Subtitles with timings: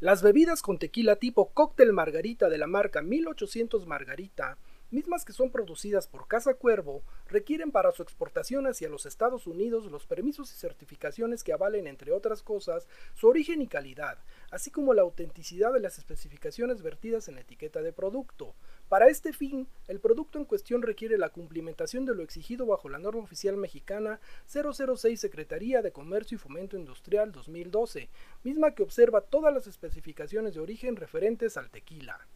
[0.00, 4.56] Las bebidas con tequila tipo cóctel margarita de la marca 1800 Margarita,
[4.90, 9.90] mismas que son producidas por Casa Cuervo, requieren para su exportación hacia los Estados Unidos
[9.90, 14.18] los permisos y certificaciones que avalen, entre otras cosas, su origen y calidad,
[14.50, 18.54] así como la autenticidad de las especificaciones vertidas en la etiqueta de producto.
[18.88, 22.98] Para este fin, el producto en cuestión requiere la cumplimentación de lo exigido bajo la
[22.98, 28.08] norma oficial mexicana 006 Secretaría de Comercio y Fomento Industrial 2012,
[28.42, 32.26] misma que observa todas las especificaciones de origen referentes al tequila.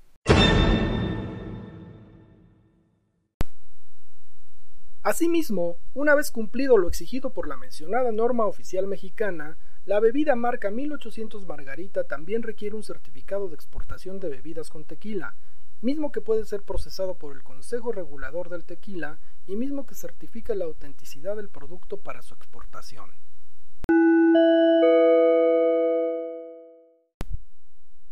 [5.05, 10.71] Asimismo, una vez cumplido lo exigido por la mencionada norma oficial mexicana, la bebida marca
[10.71, 15.37] 1800 Margarita también requiere un certificado de exportación de bebidas con tequila,
[15.83, 20.55] mismo que puede ser procesado por el Consejo Regulador del Tequila y mismo que certifica
[20.55, 23.11] la autenticidad del producto para su exportación.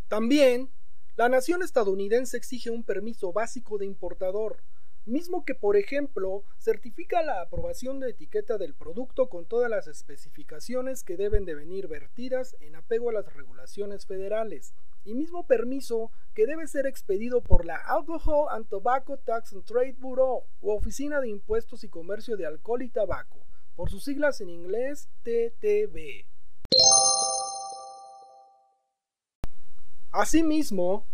[0.09, 0.69] También,
[1.17, 4.59] la nación estadounidense exige un permiso básico de importador,
[5.05, 11.03] mismo que por ejemplo certifica la aprobación de etiqueta del producto con todas las especificaciones
[11.03, 16.47] que deben de venir vertidas en apego a las regulaciones federales, y mismo permiso que
[16.47, 21.28] debe ser expedido por la Alcohol and Tobacco Tax and Trade Bureau o Oficina de
[21.28, 26.27] Impuestos y Comercio de Alcohol y Tabaco, por sus siglas en inglés TTB.
[30.12, 31.06] Asimismo,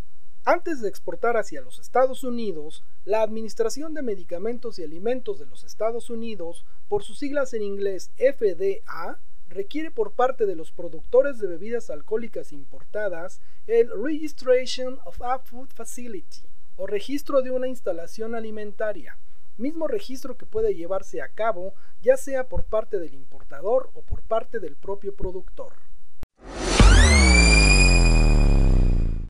[0.48, 5.62] antes de exportar hacia los Estados Unidos, la Administración de Medicamentos y Alimentos de los
[5.62, 9.18] Estados Unidos, por sus siglas en inglés FDA,
[9.50, 15.68] requiere por parte de los productores de bebidas alcohólicas importadas el Registration of a Food
[15.74, 16.40] Facility
[16.76, 19.18] o registro de una instalación alimentaria,
[19.58, 24.22] mismo registro que puede llevarse a cabo ya sea por parte del importador o por
[24.22, 25.74] parte del propio productor.